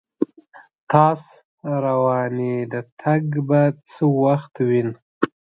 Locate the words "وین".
4.67-4.89